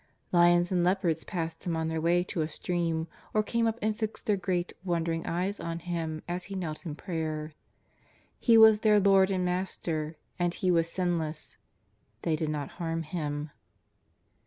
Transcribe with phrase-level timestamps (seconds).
[0.31, 3.95] Lions and leopards passed Him on their way to a stream, or came up and
[3.95, 7.53] fixed their great, wondering eyes on Him as He knelt in prayer.
[8.39, 11.57] He was their Lord and Master, and He was sinless—
[12.23, 13.51] they did not harm Him.